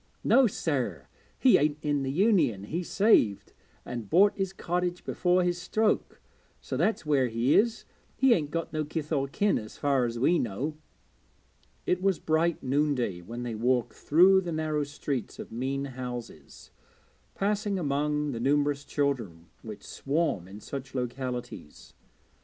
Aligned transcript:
'No 0.23 0.47
sir, 0.47 1.05
he 1.37 1.59
ain't 1.59 1.77
in 1.83 2.01
the 2.01 2.09
Union; 2.11 2.63
he 2.63 2.81
saved, 2.81 3.53
and 3.85 4.09
bought 4.09 4.33
his 4.33 4.51
cottage 4.51 5.03
before 5.05 5.43
his 5.43 5.61
stroke, 5.61 6.19
so 6.59 6.75
that's 6.75 7.05
where 7.05 7.27
he 7.27 7.53
is. 7.53 7.85
He 8.17 8.33
ain't 8.33 8.49
got 8.49 8.73
no 8.73 8.83
kith 8.83 9.11
or 9.11 9.27
kin, 9.27 9.59
as 9.59 9.77
far 9.77 10.05
as 10.05 10.17
we 10.17 10.39
know.' 10.39 10.75
It 11.85 12.01
was 12.01 12.17
bright 12.17 12.63
noonday 12.63 13.21
when 13.21 13.43
they 13.43 13.53
walked 13.53 13.93
through 13.93 14.41
the 14.41 14.51
narrow 14.51 14.85
streets 14.85 15.37
of 15.37 15.51
mean 15.51 15.85
houses, 15.85 16.71
passing 17.35 17.77
among 17.77 18.31
the 18.31 18.39
numerous 18.39 18.83
children 18.85 19.49
which 19.61 19.83
swarm 19.85 20.47
in 20.47 20.61
such 20.61 20.95
localities. 20.95 21.93